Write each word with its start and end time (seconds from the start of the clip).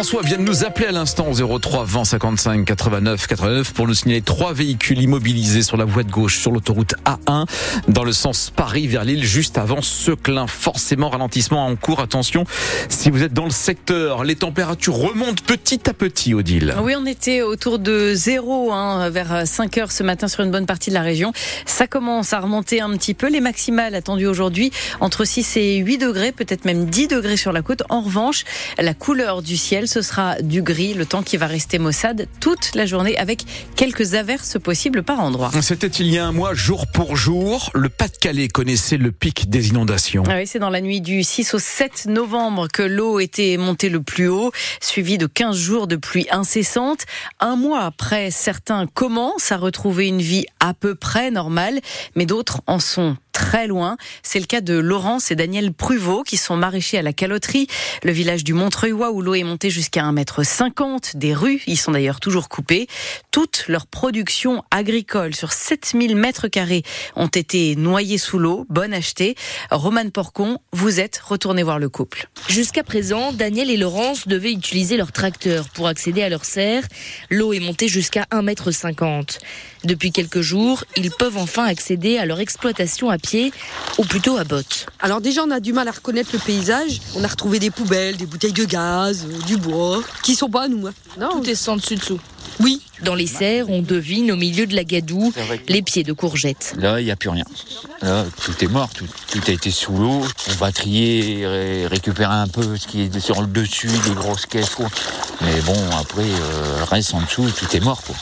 François 0.00 0.22
vient 0.22 0.38
de 0.38 0.44
nous 0.44 0.64
appeler 0.64 0.86
à 0.86 0.92
l'instant 0.92 1.26
au 1.30 1.58
03 1.58 1.84
20 1.84 2.04
55 2.06 2.64
89 2.64 3.26
89 3.26 3.74
pour 3.74 3.86
nous 3.86 3.92
signaler 3.92 4.22
trois 4.22 4.54
véhicules 4.54 4.98
immobilisés 4.98 5.60
sur 5.60 5.76
la 5.76 5.84
voie 5.84 6.04
de 6.04 6.10
gauche 6.10 6.38
sur 6.38 6.52
l'autoroute 6.52 6.94
A1 7.04 7.44
dans 7.86 8.02
le 8.02 8.14
sens 8.14 8.50
Paris 8.56 8.86
vers 8.86 9.04
Lille 9.04 9.22
juste 9.22 9.58
avant 9.58 9.82
Seclin. 9.82 10.46
Forcément 10.46 11.10
ralentissement 11.10 11.66
en 11.66 11.76
cours. 11.76 12.00
Attention 12.00 12.46
si 12.88 13.10
vous 13.10 13.22
êtes 13.22 13.34
dans 13.34 13.44
le 13.44 13.50
secteur. 13.50 14.24
Les 14.24 14.36
températures 14.36 14.94
remontent 14.94 15.42
petit 15.46 15.86
à 15.86 15.92
petit, 15.92 16.32
Odile. 16.32 16.74
Oui, 16.82 16.94
on 16.96 17.04
était 17.04 17.42
autour 17.42 17.78
de 17.78 18.14
zéro 18.14 18.72
hein, 18.72 19.10
vers 19.10 19.46
5 19.46 19.76
heures 19.76 19.92
ce 19.92 20.02
matin 20.02 20.28
sur 20.28 20.42
une 20.42 20.50
bonne 20.50 20.64
partie 20.64 20.88
de 20.88 20.94
la 20.94 21.02
région. 21.02 21.34
Ça 21.66 21.86
commence 21.86 22.32
à 22.32 22.40
remonter 22.40 22.80
un 22.80 22.96
petit 22.96 23.12
peu. 23.12 23.28
Les 23.28 23.42
maximales 23.42 23.94
attendues 23.94 24.28
aujourd'hui 24.28 24.72
entre 25.00 25.26
6 25.26 25.58
et 25.58 25.76
8 25.76 25.98
degrés, 25.98 26.32
peut-être 26.32 26.64
même 26.64 26.86
10 26.86 27.08
degrés 27.08 27.36
sur 27.36 27.52
la 27.52 27.60
côte. 27.60 27.82
En 27.90 28.00
revanche, 28.00 28.44
la 28.78 28.94
couleur 28.94 29.42
du 29.42 29.58
ciel 29.58 29.88
ce 29.90 30.02
sera 30.02 30.40
du 30.40 30.62
gris, 30.62 30.94
le 30.94 31.04
temps 31.04 31.24
qui 31.24 31.36
va 31.36 31.48
rester 31.48 31.80
maussade 31.80 32.28
toute 32.38 32.76
la 32.76 32.86
journée 32.86 33.18
avec 33.18 33.44
quelques 33.74 34.14
averses 34.14 34.56
possibles 34.62 35.02
par 35.02 35.18
endroit. 35.18 35.50
C'était 35.62 35.88
il 35.88 36.06
y 36.06 36.18
a 36.18 36.26
un 36.26 36.32
mois, 36.32 36.54
jour 36.54 36.86
pour 36.86 37.16
jour. 37.16 37.70
Le 37.74 37.88
Pas-de-Calais 37.88 38.46
connaissait 38.46 38.98
le 38.98 39.10
pic 39.10 39.50
des 39.50 39.70
inondations. 39.70 40.22
Ah 40.28 40.36
oui, 40.36 40.46
c'est 40.46 40.60
dans 40.60 40.70
la 40.70 40.80
nuit 40.80 41.00
du 41.00 41.24
6 41.24 41.54
au 41.54 41.58
7 41.58 42.06
novembre 42.06 42.68
que 42.68 42.84
l'eau 42.84 43.18
était 43.18 43.56
montée 43.56 43.88
le 43.88 44.00
plus 44.00 44.28
haut, 44.28 44.52
suivi 44.80 45.18
de 45.18 45.26
15 45.26 45.56
jours 45.56 45.86
de 45.88 45.96
pluie 45.96 46.28
incessante. 46.30 47.00
Un 47.40 47.56
mois 47.56 47.80
après, 47.80 48.30
certains 48.30 48.86
commencent 48.86 49.50
à 49.50 49.56
retrouver 49.56 50.06
une 50.06 50.22
vie 50.22 50.46
à 50.60 50.72
peu 50.72 50.94
près 50.94 51.32
normale, 51.32 51.80
mais 52.14 52.26
d'autres 52.26 52.62
en 52.68 52.78
sont 52.78 53.16
très 53.32 53.66
loin. 53.66 53.96
C'est 54.22 54.38
le 54.38 54.46
cas 54.46 54.60
de 54.60 54.74
Laurence 54.74 55.30
et 55.30 55.36
Daniel 55.36 55.72
Pruvot 55.72 56.22
qui 56.22 56.36
sont 56.36 56.56
maraîchers 56.56 56.98
à 56.98 57.02
la 57.02 57.12
caloterie, 57.12 57.68
le 58.02 58.12
village 58.12 58.44
du 58.44 58.52
Montreuilois 58.52 59.12
où 59.12 59.22
l'eau 59.22 59.34
est 59.34 59.44
montée 59.44 59.70
jusqu'à 59.70 59.79
1m50. 59.88 61.16
Des 61.16 61.34
rues 61.34 61.62
y 61.66 61.76
sont 61.76 61.92
d'ailleurs 61.92 62.20
toujours 62.20 62.48
coupées. 62.48 62.86
Toute 63.30 63.64
leur 63.68 63.86
production 63.86 64.62
agricole 64.70 65.34
sur 65.34 65.52
7000 65.52 66.16
mètres 66.16 66.48
carrés 66.48 66.82
ont 67.16 67.28
été 67.28 67.76
noyées 67.76 68.18
sous 68.18 68.38
l'eau. 68.38 68.66
Bonne 68.68 68.92
achetée. 68.92 69.34
Romane 69.70 70.10
Porcon, 70.10 70.58
vous 70.72 71.00
êtes 71.00 71.18
retourné 71.18 71.62
voir 71.62 71.78
le 71.78 71.88
couple. 71.88 72.28
Jusqu'à 72.48 72.82
présent, 72.82 73.32
Daniel 73.32 73.70
et 73.70 73.76
Laurence 73.76 74.28
devaient 74.28 74.52
utiliser 74.52 74.96
leur 74.96 75.12
tracteur 75.12 75.68
pour 75.70 75.86
accéder 75.86 76.22
à 76.22 76.28
leur 76.28 76.44
serre. 76.44 76.84
L'eau 77.30 77.52
est 77.52 77.60
montée 77.60 77.88
jusqu'à 77.88 78.26
1m50. 78.32 79.38
Depuis 79.84 80.12
quelques 80.12 80.42
jours, 80.42 80.84
ils 80.96 81.10
peuvent 81.10 81.38
enfin 81.38 81.64
accéder 81.64 82.18
à 82.18 82.26
leur 82.26 82.40
exploitation 82.40 83.08
à 83.08 83.16
pied, 83.16 83.52
ou 83.98 84.04
plutôt 84.04 84.36
à 84.36 84.44
botte. 84.44 84.86
Alors 85.00 85.20
déjà, 85.20 85.42
on 85.42 85.50
a 85.50 85.60
du 85.60 85.72
mal 85.72 85.88
à 85.88 85.92
reconnaître 85.92 86.30
le 86.32 86.38
paysage. 86.38 87.00
On 87.14 87.24
a 87.24 87.28
retrouvé 87.28 87.58
des 87.58 87.70
poubelles, 87.70 88.16
des 88.16 88.26
bouteilles 88.26 88.52
de 88.52 88.64
gaz, 88.64 89.26
euh, 89.26 89.46
du 89.46 89.56
bois, 89.56 90.02
qui 90.22 90.34
sont 90.34 90.50
pas 90.50 90.64
à 90.64 90.68
nous. 90.68 90.86
Hein. 90.86 90.92
Non, 91.18 91.40
tout 91.40 91.48
est 91.48 91.54
sans 91.54 91.76
dessus 91.76 91.96
dessous. 91.96 92.20
Oui. 92.60 92.82
Dans 93.02 93.14
les 93.14 93.26
serres, 93.26 93.70
on 93.70 93.80
devine 93.80 94.30
au 94.32 94.36
milieu 94.36 94.66
de 94.66 94.76
la 94.76 94.84
gadoue 94.84 95.32
les 95.68 95.80
pieds 95.80 96.02
de 96.02 96.12
courgettes. 96.12 96.74
Là, 96.76 97.00
il 97.00 97.04
n'y 97.04 97.10
a 97.10 97.16
plus 97.16 97.30
rien. 97.30 97.46
Là, 98.02 98.26
tout 98.44 98.52
est 98.62 98.68
mort, 98.68 98.90
tout, 98.90 99.06
a 99.46 99.50
été 99.50 99.70
sous 99.70 99.96
l'eau. 99.96 100.20
On 100.50 100.54
va 100.56 100.70
trier, 100.70 101.40
et 101.40 101.86
récupérer 101.86 102.34
un 102.34 102.48
peu 102.48 102.76
ce 102.76 102.86
qui 102.86 103.02
est 103.02 103.20
sur 103.20 103.40
le 103.40 103.46
dessus, 103.46 103.88
des 104.06 104.14
grosses 104.14 104.44
caisses. 104.44 104.76
Mais 105.40 105.60
bon, 105.62 105.78
après, 105.98 106.24
euh, 106.24 106.84
reste 106.84 107.14
en 107.14 107.22
dessous, 107.22 107.50
tout 107.50 107.74
est 107.74 107.80
mort. 107.80 108.02
Quoi. 108.02 108.16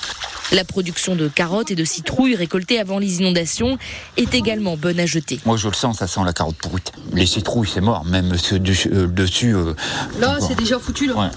La 0.52 0.64
production 0.64 1.14
de 1.14 1.28
carottes 1.28 1.70
et 1.70 1.74
de 1.74 1.84
citrouilles 1.84 2.34
récoltées 2.34 2.78
avant 2.78 2.98
les 2.98 3.18
inondations 3.18 3.78
est 4.16 4.34
également 4.34 4.76
bonne 4.76 4.98
à 4.98 5.06
jeter. 5.06 5.40
Moi, 5.44 5.56
je 5.56 5.68
le 5.68 5.74
sens, 5.74 5.98
ça 5.98 6.06
sent 6.06 6.20
la 6.24 6.32
carotte 6.32 6.56
pourrite. 6.56 6.92
Les 7.12 7.26
citrouilles, 7.26 7.68
c'est 7.72 7.80
mort, 7.80 8.04
même 8.04 8.36
ceux 8.38 8.58
dessus. 8.58 8.90
Euh, 8.92 9.06
dessus 9.06 9.54
euh, 9.54 9.74
là, 10.18 10.38
c'est 10.40 10.56
déjà 10.56 10.78
foutu, 10.78 11.06
là. 11.06 11.30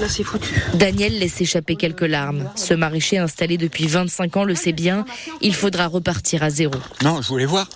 Là, 0.00 0.08
c'est 0.08 0.24
foutu. 0.24 0.62
Daniel 0.74 1.18
laisse 1.18 1.40
échapper 1.40 1.76
quelques 1.76 2.02
larmes. 2.02 2.50
Ce 2.56 2.74
maraîcher 2.74 3.18
installé 3.18 3.56
depuis 3.56 3.86
25 3.86 4.36
ans 4.36 4.44
le 4.44 4.54
sait 4.54 4.72
bien. 4.72 5.04
Il 5.40 5.54
faudra 5.54 5.86
repartir 5.86 6.42
à 6.42 6.50
zéro. 6.50 6.74
Non, 7.02 7.22
je 7.22 7.28
voulais 7.28 7.46
voir. 7.46 7.68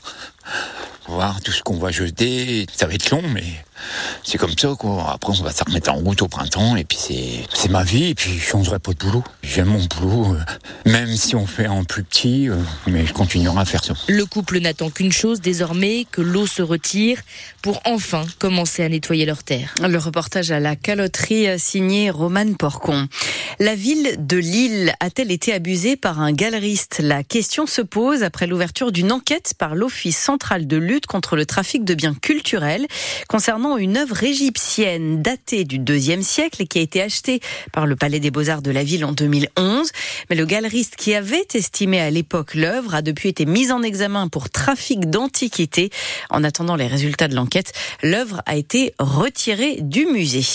Voir 1.06 1.40
tout 1.40 1.52
ce 1.52 1.62
qu'on 1.62 1.78
va 1.78 1.90
jeter. 1.90 2.66
Ça 2.74 2.86
va 2.86 2.94
être 2.94 3.10
long, 3.10 3.22
mais 3.32 3.44
c'est 4.24 4.38
comme 4.38 4.56
ça 4.56 4.74
quoi. 4.78 5.12
Après 5.12 5.32
on 5.38 5.42
va 5.42 5.52
se 5.52 5.64
remettre 5.64 5.90
en 5.90 5.96
route 5.96 6.22
au 6.22 6.28
printemps 6.28 6.76
et 6.76 6.84
puis 6.84 6.98
c'est 7.52 7.70
ma 7.70 7.84
vie 7.84 8.08
et 8.10 8.14
puis 8.14 8.32
je 8.38 8.44
changerai 8.44 8.78
pas 8.78 8.92
de 8.92 8.98
boulot. 8.98 9.24
J'aime 9.42 9.68
mon 9.68 9.84
boulot, 9.84 10.34
euh, 10.34 10.90
même 10.90 11.14
si 11.14 11.36
on 11.36 11.46
fait 11.46 11.68
en 11.68 11.84
plus 11.84 12.04
petit, 12.04 12.48
euh, 12.48 12.56
mais 12.86 13.06
je 13.06 13.12
continuerai 13.12 13.60
à 13.60 13.64
faire 13.64 13.84
ça. 13.84 13.94
Le 14.08 14.24
couple 14.26 14.60
n'attend 14.60 14.90
qu'une 14.90 15.12
chose 15.12 15.40
désormais, 15.40 16.06
que 16.10 16.20
l'eau 16.20 16.46
se 16.46 16.62
retire 16.62 17.20
pour 17.62 17.80
enfin 17.84 18.24
commencer 18.38 18.82
à 18.84 18.88
nettoyer 18.88 19.26
leur 19.26 19.42
terre. 19.42 19.74
Le 19.80 19.98
reportage 19.98 20.50
à 20.50 20.60
la 20.60 20.76
caloterie 20.76 21.48
euh, 21.48 21.58
signé 21.58 22.10
Romane 22.10 22.56
Porcon. 22.56 23.08
La 23.58 23.74
ville 23.74 24.16
de 24.18 24.36
Lille 24.36 24.94
a-t-elle 25.00 25.32
été 25.32 25.52
abusée 25.52 25.96
par 25.96 26.20
un 26.20 26.32
galeriste? 26.32 27.00
La 27.02 27.22
question 27.22 27.66
se 27.66 27.82
pose 27.82 28.22
après 28.22 28.46
l'ouverture 28.46 28.92
d'une 28.92 29.12
enquête 29.12 29.54
par 29.58 29.74
l'Office 29.74 30.16
central 30.16 30.66
de 30.66 30.76
lutte 30.76 31.06
contre 31.06 31.36
le 31.36 31.46
trafic 31.46 31.84
de 31.84 31.94
biens 31.94 32.14
culturels 32.14 32.86
concernant 33.28 33.67
une 33.76 33.96
œuvre 33.96 34.22
égyptienne 34.22 35.20
datée 35.20 35.64
du 35.64 35.78
deuxième 35.78 36.22
siècle 36.22 36.62
et 36.62 36.66
qui 36.66 36.78
a 36.78 36.82
été 36.82 37.02
achetée 37.02 37.40
par 37.72 37.86
le 37.86 37.96
Palais 37.96 38.20
des 38.20 38.30
Beaux-Arts 38.30 38.62
de 38.62 38.70
la 38.70 38.82
ville 38.82 39.04
en 39.04 39.12
2011. 39.12 39.90
Mais 40.30 40.36
le 40.36 40.46
galeriste 40.46 40.96
qui 40.96 41.14
avait 41.14 41.46
estimé 41.54 42.00
à 42.00 42.10
l'époque 42.10 42.54
l'œuvre 42.54 42.94
a 42.94 43.02
depuis 43.02 43.28
été 43.28 43.44
mis 43.44 43.70
en 43.70 43.82
examen 43.82 44.28
pour 44.28 44.48
trafic 44.48 45.10
d'antiquités. 45.10 45.90
En 46.30 46.44
attendant 46.44 46.76
les 46.76 46.86
résultats 46.86 47.28
de 47.28 47.34
l'enquête, 47.34 47.72
l'œuvre 48.02 48.42
a 48.46 48.56
été 48.56 48.94
retirée 48.98 49.78
du 49.80 50.06
musée. 50.06 50.46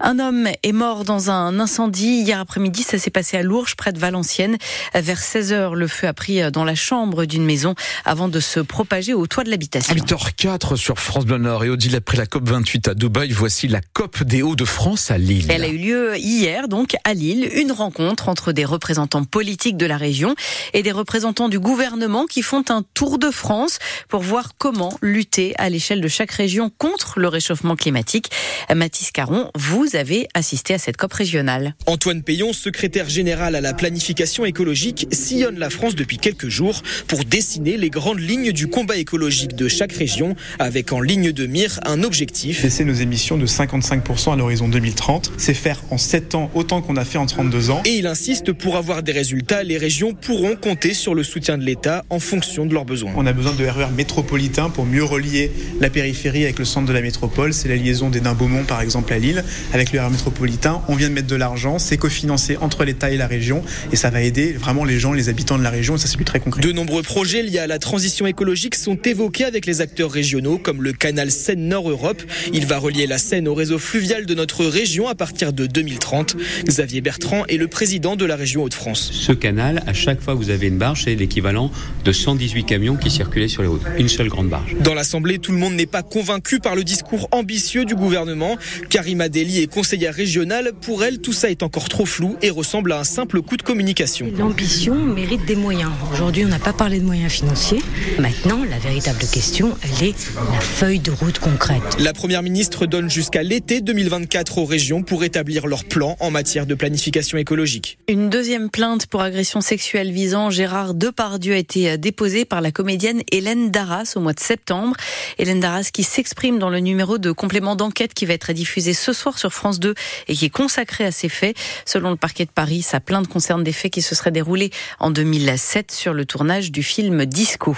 Un 0.00 0.18
homme 0.18 0.48
est 0.62 0.72
mort 0.72 1.04
dans 1.04 1.30
un 1.30 1.58
incendie 1.58 2.20
hier 2.20 2.38
après-midi. 2.38 2.82
Ça 2.82 2.98
s'est 2.98 3.10
passé 3.10 3.36
à 3.36 3.42
Lourges, 3.42 3.74
près 3.74 3.92
de 3.92 3.98
Valenciennes. 3.98 4.58
Vers 4.94 5.20
16 5.20 5.52
heures, 5.52 5.74
le 5.74 5.88
feu 5.88 6.06
a 6.06 6.12
pris 6.12 6.50
dans 6.52 6.64
la 6.64 6.74
chambre 6.74 7.24
d'une 7.24 7.44
maison 7.44 7.74
avant 8.04 8.28
de 8.28 8.40
se 8.40 8.60
propager 8.60 9.14
au 9.14 9.26
toit 9.26 9.44
de 9.44 9.50
l'habitation. 9.50 9.94
8h04 9.94 10.76
sur 10.76 10.98
France 10.98 11.24
Bleu 11.24 11.38
Nord 11.38 11.64
et 11.64 11.70
Odile 11.70 11.96
après 11.96 12.16
la 12.16 12.26
COP28 12.44 12.90
à 12.90 12.94
Dubaï. 12.94 13.32
Voici 13.32 13.68
la 13.68 13.80
COP 13.92 14.22
des 14.22 14.42
Hauts-de-France 14.42 15.10
à 15.10 15.18
Lille. 15.18 15.46
Elle 15.48 15.64
a 15.64 15.68
eu 15.68 15.78
lieu 15.78 16.16
hier, 16.16 16.68
donc, 16.68 16.94
à 17.04 17.14
Lille. 17.14 17.48
Une 17.54 17.72
rencontre 17.72 18.28
entre 18.28 18.52
des 18.52 18.64
représentants 18.64 19.24
politiques 19.24 19.76
de 19.76 19.86
la 19.86 19.96
région 19.96 20.34
et 20.74 20.82
des 20.82 20.92
représentants 20.92 21.48
du 21.48 21.58
gouvernement 21.58 22.26
qui 22.26 22.42
font 22.42 22.64
un 22.68 22.82
tour 22.94 23.18
de 23.18 23.30
France 23.30 23.78
pour 24.08 24.20
voir 24.20 24.52
comment 24.58 24.96
lutter 25.00 25.54
à 25.58 25.70
l'échelle 25.70 26.00
de 26.00 26.08
chaque 26.08 26.32
région 26.32 26.70
contre 26.76 27.18
le 27.18 27.28
réchauffement 27.28 27.76
climatique. 27.76 28.30
Mathis 28.74 29.10
Caron, 29.10 29.50
vous 29.54 29.96
avez 29.96 30.28
assisté 30.34 30.74
à 30.74 30.78
cette 30.78 30.96
COP 30.96 31.12
régionale. 31.14 31.74
Antoine 31.86 32.22
Payon, 32.22 32.52
secrétaire 32.52 33.08
général 33.08 33.54
à 33.54 33.60
la 33.60 33.72
planification 33.72 34.44
écologique, 34.44 35.06
sillonne 35.12 35.58
la 35.58 35.70
France 35.70 35.94
depuis 35.94 36.18
quelques 36.18 36.48
jours 36.48 36.82
pour 37.06 37.24
dessiner 37.24 37.76
les 37.78 37.90
grandes 37.90 38.20
lignes 38.20 38.52
du 38.52 38.66
combat 38.66 38.96
écologique 38.96 39.56
de 39.56 39.68
chaque 39.68 39.92
région 39.92 40.36
avec 40.58 40.92
en 40.92 41.00
ligne 41.00 41.32
de 41.32 41.46
mire 41.46 41.80
un 41.84 42.02
objectif 42.02 42.33
Baisser 42.42 42.84
nos 42.84 42.94
émissions 42.94 43.38
de 43.38 43.46
55% 43.46 44.32
à 44.32 44.36
l'horizon 44.36 44.68
2030, 44.68 45.32
c'est 45.36 45.54
faire 45.54 45.80
en 45.90 45.98
7 45.98 46.34
ans 46.34 46.50
autant 46.54 46.82
qu'on 46.82 46.96
a 46.96 47.04
fait 47.04 47.16
en 47.16 47.26
32 47.26 47.70
ans. 47.70 47.80
Et 47.84 47.90
il 47.90 48.08
insiste, 48.08 48.52
pour 48.52 48.76
avoir 48.76 49.04
des 49.04 49.12
résultats, 49.12 49.62
les 49.62 49.78
régions 49.78 50.14
pourront 50.14 50.56
compter 50.56 50.94
sur 50.94 51.14
le 51.14 51.22
soutien 51.22 51.56
de 51.58 51.62
l'État 51.62 52.04
en 52.10 52.18
fonction 52.18 52.66
de 52.66 52.74
leurs 52.74 52.84
besoins. 52.84 53.12
On 53.16 53.26
a 53.26 53.32
besoin 53.32 53.54
de 53.54 53.64
RER 53.64 53.86
métropolitains 53.96 54.68
pour 54.68 54.84
mieux 54.84 55.04
relier 55.04 55.52
la 55.80 55.90
périphérie 55.90 56.42
avec 56.42 56.58
le 56.58 56.64
centre 56.64 56.88
de 56.88 56.92
la 56.92 57.02
métropole. 57.02 57.54
C'est 57.54 57.68
la 57.68 57.76
liaison 57.76 58.10
des 58.10 58.20
Beaumont 58.20 58.64
par 58.64 58.80
exemple 58.80 59.12
à 59.12 59.18
Lille 59.18 59.44
avec 59.72 59.92
le 59.92 60.00
RER 60.00 60.10
métropolitain. 60.10 60.82
On 60.88 60.96
vient 60.96 61.08
de 61.08 61.14
mettre 61.14 61.28
de 61.28 61.36
l'argent, 61.36 61.78
c'est 61.78 61.98
cofinancé 61.98 62.56
entre 62.56 62.84
l'État 62.84 63.10
et 63.10 63.16
la 63.16 63.28
région 63.28 63.62
et 63.92 63.96
ça 63.96 64.10
va 64.10 64.22
aider 64.22 64.52
vraiment 64.52 64.84
les 64.84 64.98
gens, 64.98 65.12
les 65.12 65.28
habitants 65.28 65.58
de 65.58 65.62
la 65.62 65.70
région 65.70 65.94
et 65.94 65.98
ça 65.98 66.08
c'est 66.08 66.16
plus 66.16 66.24
très 66.24 66.40
concret. 66.40 66.62
De 66.62 66.72
nombreux 66.72 67.02
projets 67.02 67.42
liés 67.42 67.58
à 67.58 67.66
la 67.66 67.78
transition 67.78 68.26
écologique 68.26 68.74
sont 68.74 68.96
évoqués 68.96 69.44
avec 69.44 69.66
les 69.66 69.80
acteurs 69.82 70.10
régionaux 70.10 70.58
comme 70.58 70.82
le 70.82 70.92
canal 70.92 71.30
Seine-Nord 71.30 71.90
Europe 71.90 72.22
il 72.52 72.66
va 72.66 72.78
relier 72.78 73.06
la 73.06 73.18
Seine 73.18 73.48
au 73.48 73.54
réseau 73.54 73.78
fluvial 73.78 74.26
de 74.26 74.34
notre 74.34 74.64
région 74.64 75.08
à 75.08 75.14
partir 75.14 75.52
de 75.52 75.66
2030. 75.66 76.36
Xavier 76.66 77.00
Bertrand 77.00 77.44
est 77.46 77.56
le 77.56 77.68
président 77.68 78.16
de 78.16 78.24
la 78.24 78.36
région 78.36 78.62
Hauts-de-France. 78.62 79.10
Ce 79.12 79.32
canal, 79.32 79.82
à 79.86 79.92
chaque 79.92 80.20
fois 80.20 80.34
que 80.34 80.38
vous 80.38 80.50
avez 80.50 80.68
une 80.68 80.78
barge, 80.78 81.04
c'est 81.04 81.14
l'équivalent 81.14 81.70
de 82.04 82.12
118 82.12 82.64
camions 82.64 82.96
qui 82.96 83.10
circulaient 83.10 83.48
sur 83.48 83.62
les 83.62 83.68
routes. 83.68 83.82
Une 83.98 84.08
seule 84.08 84.28
grande 84.28 84.48
barge. 84.48 84.74
Dans 84.80 84.94
l'Assemblée, 84.94 85.38
tout 85.38 85.52
le 85.52 85.58
monde 85.58 85.74
n'est 85.74 85.86
pas 85.86 86.02
convaincu 86.02 86.60
par 86.60 86.74
le 86.74 86.84
discours 86.84 87.28
ambitieux 87.32 87.84
du 87.84 87.94
gouvernement. 87.94 88.56
Karima 88.90 89.28
Deli 89.28 89.60
est 89.60 89.66
conseillère 89.66 90.14
régionale. 90.14 90.72
Pour 90.80 91.04
elle, 91.04 91.18
tout 91.18 91.32
ça 91.32 91.50
est 91.50 91.62
encore 91.62 91.88
trop 91.88 92.06
flou 92.06 92.36
et 92.42 92.50
ressemble 92.50 92.92
à 92.92 93.00
un 93.00 93.04
simple 93.04 93.42
coup 93.42 93.56
de 93.56 93.62
communication. 93.62 94.30
L'ambition 94.38 94.94
mérite 94.94 95.44
des 95.44 95.56
moyens. 95.56 95.90
Aujourd'hui, 96.12 96.44
on 96.44 96.48
n'a 96.48 96.58
pas 96.58 96.72
parlé 96.72 97.00
de 97.00 97.04
moyens 97.04 97.32
financiers. 97.32 97.82
Maintenant, 98.18 98.60
la 98.68 98.78
véritable 98.78 99.24
question, 99.30 99.76
elle 99.82 100.08
est 100.08 100.14
la 100.52 100.60
feuille 100.60 101.00
de 101.00 101.10
route 101.10 101.38
concrète. 101.38 101.82
La 101.98 102.12
Première 102.14 102.42
ministre 102.42 102.86
donne 102.86 103.10
jusqu'à 103.10 103.42
l'été 103.42 103.80
2024 103.80 104.58
aux 104.58 104.64
régions 104.64 105.02
pour 105.02 105.24
établir 105.24 105.66
leur 105.66 105.84
plan 105.84 106.16
en 106.20 106.30
matière 106.30 106.64
de 106.64 106.74
planification 106.74 107.38
écologique. 107.38 107.98
Une 108.08 108.30
deuxième 108.30 108.70
plainte 108.70 109.06
pour 109.06 109.20
agression 109.20 109.60
sexuelle 109.60 110.12
visant 110.12 110.48
Gérard 110.48 110.94
Depardieu 110.94 111.54
a 111.54 111.56
été 111.56 111.98
déposée 111.98 112.44
par 112.44 112.60
la 112.60 112.70
comédienne 112.70 113.22
Hélène 113.32 113.72
Darras 113.72 114.12
au 114.14 114.20
mois 114.20 114.32
de 114.32 114.40
septembre. 114.40 114.96
Hélène 115.38 115.58
Darras 115.58 115.90
qui 115.92 116.04
s'exprime 116.04 116.60
dans 116.60 116.70
le 116.70 116.78
numéro 116.78 117.18
de 117.18 117.32
complément 117.32 117.74
d'enquête 117.74 118.14
qui 118.14 118.26
va 118.26 118.34
être 118.34 118.52
diffusé 118.52 118.94
ce 118.94 119.12
soir 119.12 119.36
sur 119.38 119.52
France 119.52 119.80
2 119.80 119.94
et 120.28 120.34
qui 120.34 120.44
est 120.44 120.50
consacré 120.50 121.04
à 121.04 121.10
ces 121.10 121.28
faits. 121.28 121.56
Selon 121.84 122.10
le 122.10 122.16
parquet 122.16 122.44
de 122.44 122.50
Paris, 122.50 122.82
sa 122.82 123.00
plainte 123.00 123.26
concerne 123.26 123.64
des 123.64 123.72
faits 123.72 123.92
qui 123.92 124.02
se 124.02 124.14
seraient 124.14 124.30
déroulés 124.30 124.70
en 125.00 125.10
2007 125.10 125.90
sur 125.90 126.14
le 126.14 126.24
tournage 126.24 126.70
du 126.70 126.84
film 126.84 127.26
Disco. 127.26 127.76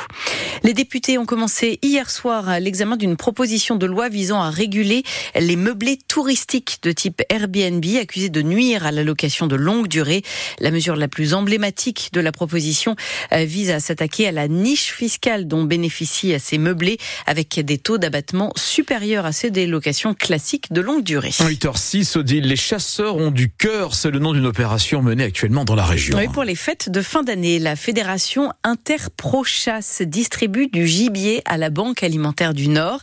Les 0.63 0.75
députés 0.75 1.17
ont 1.17 1.27
commencé 1.27 1.79
hier 1.83 2.11
soir 2.11 2.61
l'examen 2.61 2.97
d'une 2.97 3.17
proposition 3.17 3.77
de 3.77 3.87
loi 3.87 4.11
visant 4.11 4.26
à 4.35 4.51
réguler 4.51 5.03
les 5.39 5.57
meublés 5.57 5.99
touristiques 6.09 6.79
de 6.83 6.93
type 6.93 7.23
Airbnb 7.29 7.85
accusés 8.01 8.29
de 8.29 8.43
nuire 8.43 8.85
à 8.85 8.93
la 8.93 9.05
location 9.05 9.47
de 9.47 9.57
longue 9.57 9.89
durée. 9.89 10.23
La 10.59 10.71
mesure 10.71 10.97
la 10.97 11.09
plus 11.09 11.35
emblématique 11.35 12.11
de 12.13 12.21
la 12.21 12.33
proposition 12.33 12.97
euh, 13.33 13.45
vise 13.45 13.71
à 13.71 13.81
s'attaquer 13.81 14.29
à 14.29 14.33
la 14.33 14.49
niche 14.49 14.93
fiscale 14.93 15.47
dont 15.47 15.65
bénéficient 15.65 16.39
ces 16.41 16.59
meublés 16.59 16.99
avec 17.27 17.61
des 17.61 17.79
taux 17.79 17.99
d'abattement 17.99 18.53
supérieurs 18.57 19.27
à 19.27 19.33
ceux 19.33 19.51
des 19.51 19.67
locations 19.67 20.15
classiques 20.15 20.73
de 20.73 20.81
longue 20.81 21.05
durée. 21.05 21.31
8h06, 21.31 22.19
Odile, 22.19 22.47
les 22.47 22.57
chasseurs 22.57 23.17
ont 23.17 23.31
du 23.31 23.51
cœur, 23.51 23.95
c'est 23.95 24.11
le 24.11 24.19
nom 24.19 24.33
d'une 24.33 24.47
opération 24.47 25.03
menée 25.03 25.25
actuellement 25.25 25.65
dans 25.65 25.75
la 25.75 25.85
région. 25.85 26.17
Oui, 26.19 26.29
pour 26.29 26.45
les 26.45 26.55
fêtes 26.55 26.91
de 26.91 27.03
fin 27.03 27.23
d'année, 27.23 27.59
la 27.59 27.77
fédération 27.77 28.53
Interprochasse 28.65 30.03
distribue 30.03 30.69
du 30.69 30.87
gibier 30.87 31.43
à 31.45 31.57
la 31.57 31.71
Banque 31.71 32.03
alimentaire 32.03 32.55
du 32.55 32.69
Nord. 32.69 33.01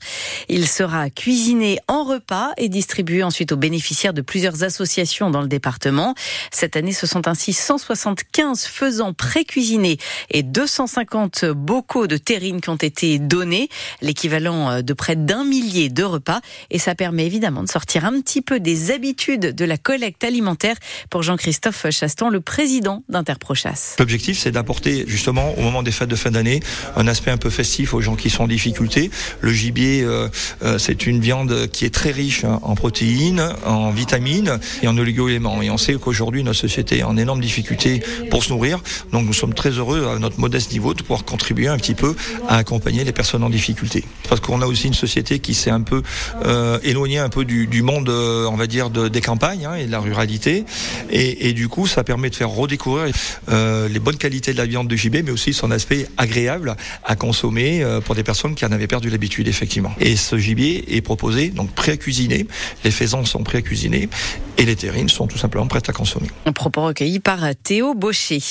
Il 0.50 0.68
sera 0.68 1.03
cuisiné 1.10 1.80
en 1.88 2.04
repas 2.04 2.52
et 2.58 2.70
distribué 2.70 3.24
ensuite 3.24 3.52
aux 3.52 3.58
bénéficiaires 3.58 4.14
de 4.14 4.22
plusieurs 4.22 4.64
associations 4.64 5.30
dans 5.30 5.42
le 5.42 5.48
département. 5.48 6.16
Cette 6.52 6.76
année, 6.76 6.94
ce 6.94 7.08
sont 7.08 7.28
ainsi 7.28 7.54
175 7.54 8.66
faisans 8.66 9.14
pré-cuisinés 9.14 9.98
et 10.32 10.44
250 10.44 11.46
bocaux 11.46 12.08
de 12.08 12.18
terrine 12.18 12.62
qui 12.62 12.70
ont 12.70 12.76
été 12.76 13.20
donnés, 13.20 13.70
l'équivalent 14.02 14.82
de 14.82 14.94
près 14.94 15.16
d'un 15.16 15.44
millier 15.44 15.90
de 15.90 16.04
repas. 16.04 16.42
Et 16.70 16.80
ça 16.80 16.96
permet 16.96 17.26
évidemment 17.26 17.64
de 17.64 17.70
sortir 17.70 18.06
un 18.06 18.20
petit 18.22 18.42
peu 18.42 18.60
des 18.60 18.92
habitudes 18.92 19.56
de 19.56 19.66
la 19.66 19.78
collecte 19.78 20.24
alimentaire 20.24 20.76
pour 21.10 21.24
Jean-Christophe 21.24 21.90
Chaston, 21.90 22.30
le 22.30 22.42
président 22.42 23.04
d'Interprochasse. 23.10 23.96
L'objectif, 24.00 24.38
c'est 24.38 24.52
d'apporter 24.52 25.06
justement 25.08 25.58
au 25.58 25.62
moment 25.62 25.84
des 25.84 25.92
fêtes 25.92 26.10
de 26.10 26.16
fin 26.16 26.32
d'année 26.32 26.62
un 26.96 27.08
aspect 27.08 27.32
un 27.32 27.38
peu 27.38 27.50
festif 27.50 27.94
aux 27.94 28.02
gens 28.02 28.16
qui 28.16 28.30
sont 28.30 28.44
en 28.44 28.48
difficulté. 28.48 29.10
Le 29.42 29.52
gibier, 29.52 30.04
euh, 30.04 30.28
euh, 30.64 30.78
c'est 30.94 31.08
une 31.08 31.22
viande 31.22 31.70
qui 31.72 31.86
est 31.86 31.90
très 31.90 32.12
riche 32.12 32.44
en 32.44 32.76
protéines, 32.76 33.44
en 33.66 33.90
vitamines 33.90 34.60
et 34.84 34.88
en 34.88 34.96
oligo-éléments. 34.96 35.60
Et 35.64 35.72
on 35.72 35.80
sait 35.80 35.96
qu'aujourd'hui, 35.96 36.44
notre 36.44 36.60
société 36.60 37.00
est 37.00 37.04
en 37.04 37.18
énorme 37.18 37.42
difficulté 37.42 38.04
pour 38.30 38.44
se 38.44 38.54
nourrir. 38.54 38.80
Donc 39.12 39.26
nous 39.26 39.34
sommes 39.34 39.56
très 39.56 39.72
heureux 39.72 40.08
à 40.16 40.20
notre 40.20 40.40
modeste 40.40 40.72
niveau 40.72 40.94
de 40.94 41.02
pouvoir 41.02 41.26
contribuer 41.26 41.68
un 41.68 41.78
petit 41.78 41.96
peu 41.96 42.16
à 42.48 42.58
accompagner 42.58 43.04
les 43.04 43.12
personnes 43.12 43.44
en 43.44 43.50
difficulté. 43.50 44.04
Parce 44.30 44.40
qu'on 44.40 44.62
a 44.62 44.68
aussi 44.68 44.86
une 44.86 44.94
société 44.94 45.40
qui 45.40 45.56
s'est 45.56 45.72
un 45.72 45.82
peu 45.82 46.04
euh, 46.46 46.78
éloignée 46.84 47.18
un 47.18 47.30
peu 47.30 47.44
du, 47.44 47.82
monde, 47.82 48.10
euh, 48.10 48.46
on 48.46 48.56
va 48.56 48.68
dire, 48.68 48.92
de, 48.92 49.08
des 49.08 49.22
campagnes 49.22 49.66
hein, 49.66 49.74
et 49.74 49.88
de 49.88 49.92
la 49.92 50.00
ruralité. 50.00 50.64
Et, 51.10 51.54
du 51.54 51.70
coup, 51.70 51.88
ça 51.88 52.04
permet 52.04 52.30
de 52.30 52.36
faire 52.36 52.52
redécouvrir 52.52 53.12
euh, 53.50 53.90
les 53.90 54.00
bonnes 54.00 54.18
qualités 54.18 54.54
de 54.54 54.58
la 54.60 54.68
viande 54.68 54.88
de 54.88 54.96
gibier, 54.96 55.24
mais 55.24 55.32
aussi 55.32 55.54
son 55.54 55.72
aspect 55.72 56.06
agréable 56.18 56.76
à 57.04 57.16
consommer 57.16 57.84
pour 58.06 58.14
des 58.14 58.24
personnes 58.24 58.54
qui 58.54 58.64
en 58.64 58.72
avaient 58.72 58.86
perdu 58.86 59.10
l'habitude, 59.10 59.48
effectivement. 59.48 59.96
Et 60.00 60.16
ce 60.16 60.38
gibier 60.38 60.83
est 60.88 61.02
proposé 61.02 61.50
donc 61.50 61.72
prêt 61.72 61.94
à 61.94 61.98
cuisiner. 61.98 62.48
Les 62.84 62.92
faisans 62.92 63.24
sont 63.26 63.44
prêts 63.44 63.60
à 63.60 63.62
cuisiner 63.62 64.10
et 64.58 64.66
les 64.66 64.76
terrines 64.76 65.10
sont 65.10 65.28
tout 65.28 65.38
simplement 65.38 65.68
prêtes 65.68 65.90
à 65.90 65.94
consommer. 65.94 66.28
Un 66.46 66.52
propos 66.52 66.84
recueilli 66.84 67.20
par 67.20 67.40
Théo 67.64 67.94
Baucher. 67.94 68.42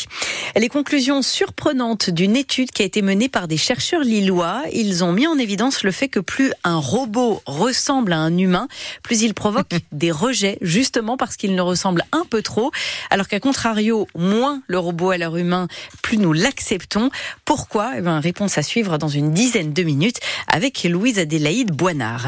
Les 0.57 0.69
conclusions 0.69 1.23
surprenantes 1.23 2.11
d'une 2.11 2.37
étude 2.37 2.71
qui 2.71 2.83
a 2.83 2.85
été 2.85 3.03
menée 3.03 3.29
par 3.29 3.49
des 3.49 3.57
chercheurs 3.57 4.03
lillois, 4.03 4.63
ils 4.73 5.05
ont 5.05 5.13
mis 5.13 5.27
en 5.27 5.39
évidence 5.39 5.83
le 5.83 5.93
fait 5.93 6.09
que 6.09 6.21
plus 6.21 6.53
un 6.65 6.77
robot 6.77 7.43
ressemble 7.47 8.13
à 8.13 8.19
un 8.19 8.37
humain, 8.37 8.69
plus 9.03 9.23
il 9.23 9.35
provoque 9.35 9.71
des 9.93 10.11
rejets, 10.11 10.59
justement 10.61 11.17
parce 11.17 11.37
qu'il 11.37 11.55
ne 11.55 11.63
ressemble 11.63 12.05
un 12.13 12.25
peu 12.29 12.43
trop, 12.43 12.71
alors 13.11 13.29
qu'à 13.29 13.41
contrario, 13.41 14.09
moins 14.17 14.63
le 14.67 14.79
robot 14.79 15.11
a 15.11 15.19
l'air 15.19 15.37
humain, 15.37 15.69
plus 16.03 16.19
nous 16.19 16.33
l'acceptons. 16.33 17.11
Pourquoi? 17.45 17.93
Eh 17.99 18.01
bien, 18.01 18.21
Réponse 18.23 18.57
à 18.57 18.63
suivre 18.63 18.99
dans 18.99 19.09
une 19.09 19.33
dizaine 19.33 19.73
de 19.73 19.83
minutes 19.83 20.21
avec 20.47 20.85
Louise 20.85 21.19
Adélaïde 21.19 21.73
Boinard. 21.73 22.22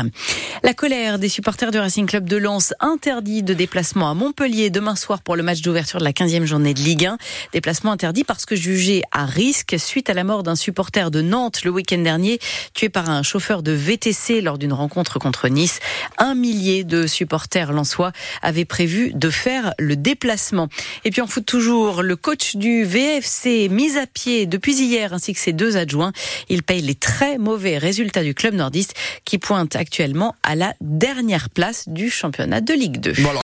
La 0.62 0.74
colère 0.74 1.18
des 1.18 1.28
supporters 1.28 1.70
du 1.70 1.78
Racing 1.78 2.06
Club 2.06 2.28
de 2.28 2.36
Lens 2.36 2.74
interdit 2.80 3.42
de 3.42 3.54
déplacement 3.54 4.10
à 4.10 4.14
Montpellier 4.14 4.70
demain 4.70 4.96
soir 4.96 5.20
pour 5.20 5.36
le 5.36 5.42
match 5.42 5.60
d'ouverture 5.60 5.98
de 5.98 6.04
la 6.04 6.12
15e 6.12 6.44
journée 6.44 6.74
de 6.74 6.80
Ligue 6.80 7.06
1. 7.06 7.18
Déplacement 7.52 7.92
interdit 7.92 8.24
parce 8.24 8.46
que 8.46 8.56
jugé 8.56 9.02
à 9.12 9.26
risque 9.26 9.76
suite 9.78 10.08
à 10.10 10.14
la 10.14 10.24
mort 10.24 10.42
d'un 10.42 10.56
supporter 10.56 11.10
de 11.10 11.20
Nantes 11.20 11.64
le 11.64 11.70
week-end 11.70 11.98
dernier, 11.98 12.38
tué 12.72 12.88
par 12.88 13.10
un 13.10 13.22
chauffeur 13.22 13.62
de 13.62 13.72
VTC 13.72 14.40
lors 14.40 14.58
d'une 14.58 14.72
rencontre 14.72 15.18
contre 15.18 15.48
Nice. 15.48 15.80
Un 16.18 16.34
millier 16.34 16.84
de 16.84 17.06
supporters 17.06 17.72
lensois 17.72 18.12
avaient 18.42 18.64
prévu 18.64 19.12
de 19.14 19.30
faire 19.30 19.74
le 19.78 19.96
déplacement. 19.96 20.68
Et 21.04 21.10
puis 21.10 21.20
on 21.20 21.26
fout 21.26 21.44
toujours, 21.44 22.02
le 22.02 22.16
coach 22.16 22.56
du 22.56 22.84
VFC 22.84 23.68
mis 23.70 23.98
à 23.98 24.06
pied 24.06 24.46
depuis 24.46 24.74
hier 24.74 25.12
ainsi 25.12 25.34
que 25.34 25.40
ses 25.40 25.52
deux 25.52 25.76
adjoints. 25.76 26.12
Il 26.48 26.62
paye 26.62 26.82
les 26.82 26.94
très 26.94 27.38
mauvais 27.38 27.78
résultats 27.78 28.22
du 28.22 28.34
club 28.34 28.54
nordiste 28.54 28.94
qui 29.24 29.38
pointe 29.38 29.76
actuellement 29.84 30.34
à 30.42 30.56
la 30.56 30.72
dernière 30.80 31.50
place 31.50 31.90
du 31.90 32.08
championnat 32.08 32.62
de 32.62 32.72
Ligue 32.72 33.00
2. 33.00 33.12